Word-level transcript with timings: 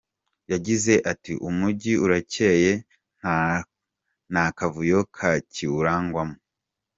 Yagize 0.51 0.93
ati 1.11 1.33
'Umujyi 1.39 1.93
urakeye, 2.05 2.71
nta 3.19 3.37
n'akavuyo 4.31 4.99
kakiwurangwamo. 5.15 6.37